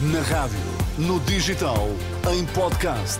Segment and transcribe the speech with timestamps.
[0.00, 0.60] Na rádio,
[0.96, 1.88] no digital,
[2.32, 3.18] em podcast.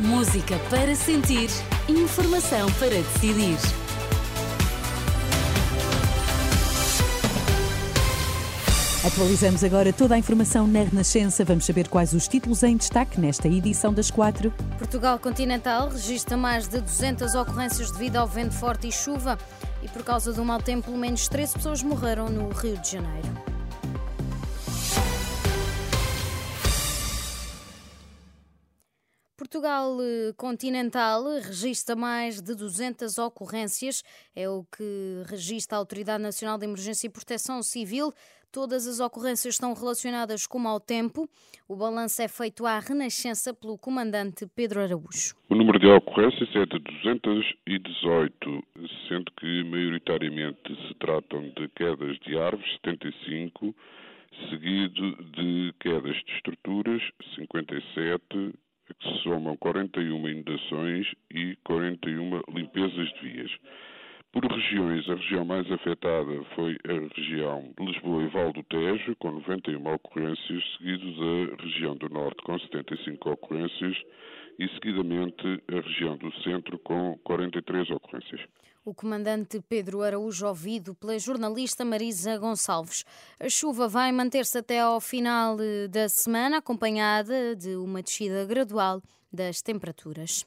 [0.00, 1.48] Música para sentir,
[1.88, 3.56] informação para decidir.
[9.06, 11.44] Atualizamos agora toda a informação na Renascença.
[11.44, 14.52] Vamos saber quais os títulos em destaque nesta edição das quatro.
[14.78, 19.38] Portugal continental registra mais de 200 ocorrências devido ao vento forte e chuva.
[19.80, 23.49] E por causa do mau tempo, pelo menos 13 pessoas morreram no Rio de Janeiro.
[29.50, 34.04] Portugal eh, continental registra mais de 200 ocorrências,
[34.34, 38.12] é o que registra a Autoridade Nacional de Emergência e Proteção Civil.
[38.52, 41.28] Todas as ocorrências estão relacionadas com o mau tempo.
[41.68, 45.34] O balanço é feito à Renascença pelo comandante Pedro Araújo.
[45.48, 48.62] O número de ocorrências é de 218,
[49.08, 53.74] sendo que maioritariamente se tratam de quedas de árvores, 75,
[54.48, 57.02] seguido de quedas de estruturas,
[57.34, 58.69] 57, que se
[59.22, 63.50] somam 41 inundações e 41 limpezas de vias.
[64.32, 69.32] Por regiões, a região mais afetada foi a região Lisboa e Val do Tejo, com
[69.32, 73.96] 91 ocorrências, seguidos a região do Norte, com 75 ocorrências,
[74.56, 78.40] e seguidamente a região do Centro, com 43 ocorrências.
[78.82, 83.04] O comandante Pedro Araújo, ouvido pela jornalista Marisa Gonçalves.
[83.38, 89.02] A chuva vai manter-se até ao final eh, da semana, acompanhada de uma descida gradual
[89.30, 90.46] das temperaturas.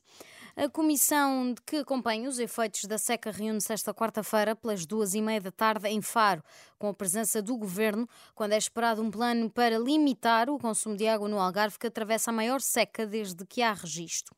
[0.55, 5.41] A comissão que acompanha os efeitos da seca reúne-se esta quarta-feira pelas duas e meia
[5.41, 6.43] da tarde em Faro,
[6.79, 11.07] com a presença do governo, quando é esperado um plano para limitar o consumo de
[11.07, 14.35] água no Algarve, que atravessa a maior seca desde que há registro.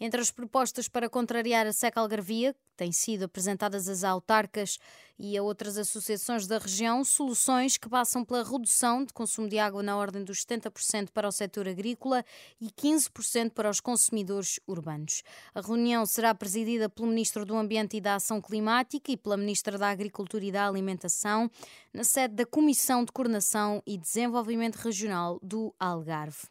[0.00, 4.78] Entre as propostas para contrariar a seca algarvia, têm sido apresentadas às autarcas
[5.18, 9.82] e a outras associações da região, soluções que passam pela redução de consumo de água
[9.82, 12.24] na ordem dos 70% para o setor agrícola
[12.60, 15.22] e 15% para os consumidores urbanos.
[15.54, 19.78] A reunião será presidida pelo Ministro do Ambiente e da Ação Climática e pela Ministra
[19.78, 21.50] da Agricultura e da Alimentação,
[21.92, 26.46] na sede da Comissão de Coordenação e Desenvolvimento Regional do Algarve.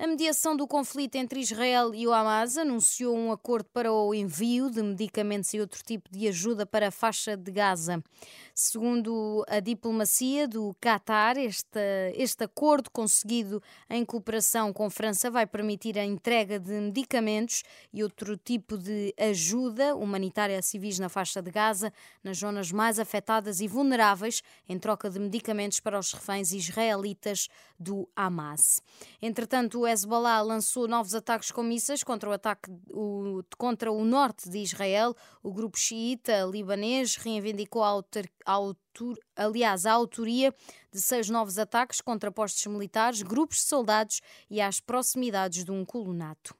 [0.00, 4.70] A mediação do conflito entre Israel e o Hamas anunciou um acordo para o envio
[4.70, 8.00] de medicamentos e outro tipo de ajuda para a faixa de Gaza.
[8.54, 11.80] Segundo a diplomacia do Qatar, este,
[12.14, 13.60] este acordo conseguido
[13.90, 19.96] em cooperação com França vai permitir a entrega de medicamentos e outro tipo de ajuda
[19.96, 21.92] humanitária a civis na faixa de Gaza,
[22.22, 27.48] nas zonas mais afetadas e vulneráveis, em troca de medicamentos para os reféns israelitas
[27.80, 28.80] do Hamas.
[29.20, 34.58] Entretanto, Hezbollah lançou novos ataques com mísseis contra o ataque o, contra o norte de
[34.58, 35.14] Israel.
[35.42, 40.54] O grupo xiita libanês reivindicou a autor, autor, aliás, a autoria
[40.92, 45.84] de seis novos ataques contra postos militares, grupos de soldados e às proximidades de um
[45.84, 46.54] colonato.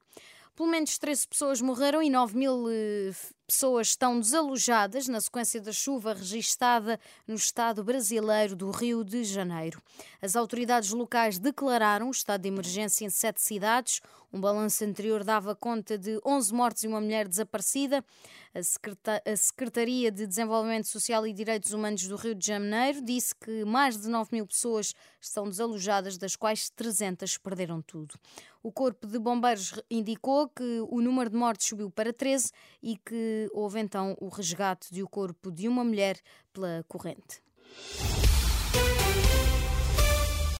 [0.56, 3.12] Pelo menos 13 pessoas morreram e 9 mil eh,
[3.48, 9.80] pessoas estão desalojadas na sequência da chuva registada no estado brasileiro do Rio de Janeiro.
[10.20, 14.02] As autoridades locais declararam o estado de emergência em sete cidades.
[14.30, 18.04] Um balanço anterior dava conta de 11 mortes e uma mulher desaparecida.
[19.24, 23.96] A Secretaria de Desenvolvimento Social e Direitos Humanos do Rio de Janeiro disse que mais
[23.96, 28.14] de 9 mil pessoas estão desalojadas, das quais 300 perderam tudo.
[28.62, 32.50] O Corpo de Bombeiros indicou que o número de mortes subiu para 13
[32.82, 36.18] e que houve então o resgate de o corpo de uma mulher
[36.52, 37.42] pela corrente.